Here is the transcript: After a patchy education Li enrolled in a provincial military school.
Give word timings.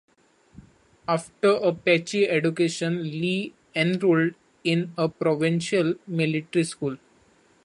After 1.07 1.51
a 1.57 1.71
patchy 1.71 2.27
education 2.27 3.03
Li 3.03 3.53
enrolled 3.75 4.33
in 4.63 4.93
a 4.97 5.07
provincial 5.07 5.93
military 6.07 6.63
school. 6.63 6.97